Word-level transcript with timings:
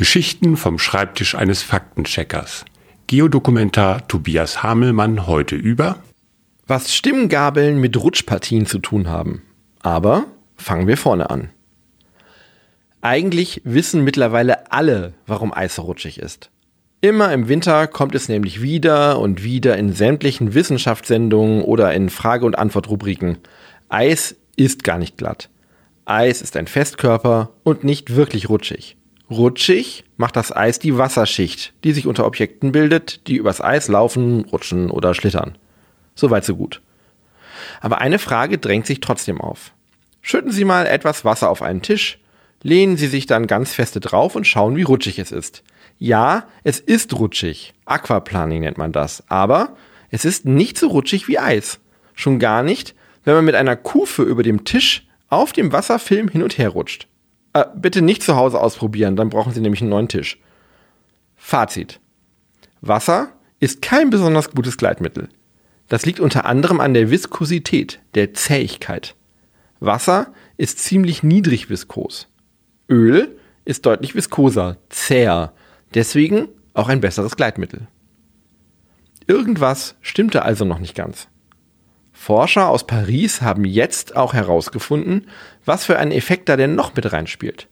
Geschichten 0.00 0.56
vom 0.56 0.78
Schreibtisch 0.78 1.34
eines 1.34 1.62
Faktencheckers. 1.62 2.64
Geodokumentar 3.06 4.08
Tobias 4.08 4.62
Hamelmann 4.62 5.26
heute 5.26 5.56
über 5.56 5.98
Was 6.66 6.94
Stimmgabeln 6.94 7.78
mit 7.78 7.98
Rutschpartien 7.98 8.64
zu 8.64 8.78
tun 8.78 9.08
haben. 9.08 9.42
Aber 9.82 10.24
fangen 10.56 10.86
wir 10.86 10.96
vorne 10.96 11.28
an. 11.28 11.50
Eigentlich 13.02 13.60
wissen 13.64 14.02
mittlerweile 14.02 14.72
alle, 14.72 15.12
warum 15.26 15.52
Eis 15.52 15.78
rutschig 15.78 16.18
ist. 16.18 16.50
Immer 17.02 17.30
im 17.34 17.48
Winter 17.48 17.86
kommt 17.86 18.14
es 18.14 18.30
nämlich 18.30 18.62
wieder 18.62 19.18
und 19.18 19.44
wieder 19.44 19.76
in 19.76 19.92
sämtlichen 19.92 20.54
Wissenschaftssendungen 20.54 21.60
oder 21.60 21.92
in 21.92 22.08
Frage- 22.08 22.46
und 22.46 22.58
Antwortrubriken. 22.58 23.36
Eis 23.90 24.34
ist 24.56 24.82
gar 24.82 24.96
nicht 24.96 25.18
glatt. 25.18 25.50
Eis 26.06 26.40
ist 26.40 26.56
ein 26.56 26.68
Festkörper 26.68 27.50
und 27.64 27.84
nicht 27.84 28.16
wirklich 28.16 28.48
rutschig. 28.48 28.96
Rutschig 29.30 30.04
macht 30.16 30.34
das 30.34 30.54
Eis 30.54 30.80
die 30.80 30.98
Wasserschicht, 30.98 31.72
die 31.84 31.92
sich 31.92 32.08
unter 32.08 32.26
Objekten 32.26 32.72
bildet, 32.72 33.28
die 33.28 33.36
übers 33.36 33.60
Eis 33.60 33.86
laufen, 33.86 34.44
rutschen 34.46 34.90
oder 34.90 35.14
schlittern. 35.14 35.56
Soweit 36.16 36.44
so 36.44 36.56
gut. 36.56 36.82
Aber 37.80 38.00
eine 38.00 38.18
Frage 38.18 38.58
drängt 38.58 38.86
sich 38.86 38.98
trotzdem 38.98 39.40
auf. 39.40 39.72
Schütten 40.20 40.50
Sie 40.50 40.64
mal 40.64 40.86
etwas 40.86 41.24
Wasser 41.24 41.48
auf 41.48 41.62
einen 41.62 41.80
Tisch, 41.80 42.18
lehnen 42.62 42.96
Sie 42.96 43.06
sich 43.06 43.26
dann 43.26 43.46
ganz 43.46 43.72
feste 43.72 44.00
drauf 44.00 44.34
und 44.34 44.48
schauen, 44.48 44.76
wie 44.76 44.82
rutschig 44.82 45.20
es 45.20 45.30
ist. 45.30 45.62
Ja, 45.98 46.48
es 46.64 46.80
ist 46.80 47.16
rutschig. 47.16 47.72
Aquaplaning 47.84 48.62
nennt 48.62 48.78
man 48.78 48.90
das. 48.90 49.22
Aber 49.28 49.76
es 50.10 50.24
ist 50.24 50.44
nicht 50.44 50.76
so 50.76 50.88
rutschig 50.88 51.28
wie 51.28 51.38
Eis. 51.38 51.78
Schon 52.14 52.38
gar 52.40 52.62
nicht, 52.62 52.94
wenn 53.24 53.34
man 53.34 53.44
mit 53.44 53.54
einer 53.54 53.76
Kufe 53.76 54.22
über 54.22 54.42
dem 54.42 54.64
Tisch 54.64 55.06
auf 55.28 55.52
dem 55.52 55.72
Wasserfilm 55.72 56.28
hin 56.28 56.42
und 56.42 56.58
her 56.58 56.70
rutscht. 56.70 57.06
Äh, 57.52 57.64
bitte 57.74 58.02
nicht 58.02 58.22
zu 58.22 58.36
Hause 58.36 58.60
ausprobieren, 58.60 59.16
dann 59.16 59.30
brauchen 59.30 59.52
Sie 59.52 59.60
nämlich 59.60 59.80
einen 59.80 59.90
neuen 59.90 60.08
Tisch. 60.08 60.38
Fazit. 61.36 62.00
Wasser 62.80 63.32
ist 63.58 63.82
kein 63.82 64.10
besonders 64.10 64.50
gutes 64.50 64.76
Gleitmittel. 64.76 65.28
Das 65.88 66.06
liegt 66.06 66.20
unter 66.20 66.44
anderem 66.44 66.80
an 66.80 66.94
der 66.94 67.10
Viskosität, 67.10 68.00
der 68.14 68.32
Zähigkeit. 68.32 69.16
Wasser 69.80 70.32
ist 70.56 70.78
ziemlich 70.78 71.22
niedrig 71.22 71.68
viskos. 71.68 72.28
Öl 72.88 73.38
ist 73.64 73.86
deutlich 73.86 74.14
viskoser, 74.14 74.76
zäher, 74.88 75.52
deswegen 75.94 76.48
auch 76.74 76.88
ein 76.88 77.00
besseres 77.00 77.36
Gleitmittel. 77.36 77.88
Irgendwas 79.26 79.96
stimmte 80.00 80.42
also 80.42 80.64
noch 80.64 80.78
nicht 80.78 80.94
ganz. 80.94 81.28
Forscher 82.22 82.68
aus 82.68 82.86
Paris 82.86 83.40
haben 83.40 83.64
jetzt 83.64 84.14
auch 84.14 84.34
herausgefunden, 84.34 85.26
was 85.64 85.86
für 85.86 85.98
ein 85.98 86.12
Effekt 86.12 86.50
da 86.50 86.58
denn 86.58 86.74
noch 86.74 86.94
mit 86.94 87.10
reinspielt. 87.10 87.66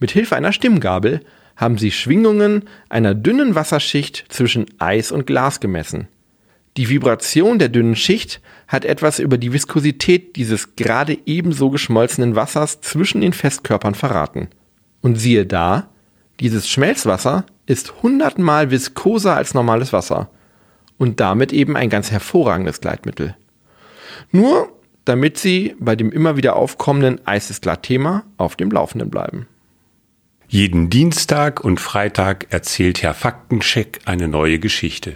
Mit 0.00 0.10
Hilfe 0.10 0.34
einer 0.34 0.52
Stimmgabel 0.52 1.20
haben 1.54 1.78
sie 1.78 1.92
Schwingungen 1.92 2.64
einer 2.88 3.14
dünnen 3.14 3.54
Wasserschicht 3.54 4.24
zwischen 4.28 4.66
Eis 4.80 5.12
und 5.12 5.24
Glas 5.24 5.60
gemessen. 5.60 6.08
Die 6.76 6.88
Vibration 6.88 7.60
der 7.60 7.68
dünnen 7.68 7.94
Schicht 7.94 8.40
hat 8.66 8.84
etwas 8.84 9.20
über 9.20 9.38
die 9.38 9.52
Viskosität 9.52 10.34
dieses 10.34 10.74
gerade 10.74 11.16
ebenso 11.24 11.70
geschmolzenen 11.70 12.34
Wassers 12.34 12.80
zwischen 12.80 13.20
den 13.20 13.32
Festkörpern 13.32 13.94
verraten. 13.94 14.48
Und 15.00 15.14
siehe 15.14 15.46
da, 15.46 15.90
dieses 16.40 16.68
Schmelzwasser 16.68 17.46
ist 17.66 18.02
hundertmal 18.02 18.72
viskoser 18.72 19.36
als 19.36 19.54
normales 19.54 19.92
Wasser 19.92 20.28
und 20.98 21.20
damit 21.20 21.52
eben 21.52 21.76
ein 21.76 21.88
ganz 21.88 22.10
hervorragendes 22.10 22.80
Gleitmittel. 22.80 23.36
Nur 24.30 24.72
damit 25.04 25.38
Sie 25.38 25.74
bei 25.78 25.96
dem 25.96 26.12
immer 26.12 26.36
wieder 26.36 26.56
aufkommenden 26.56 27.26
Eis 27.26 27.50
ist 27.50 27.62
klar 27.62 27.82
Thema 27.82 28.24
auf 28.36 28.56
dem 28.56 28.70
Laufenden 28.70 29.10
bleiben. 29.10 29.46
Jeden 30.46 30.90
Dienstag 30.90 31.64
und 31.64 31.80
Freitag 31.80 32.46
erzählt 32.50 33.02
Herr 33.02 33.14
Faktencheck 33.14 34.00
eine 34.04 34.28
neue 34.28 34.58
Geschichte. 34.58 35.14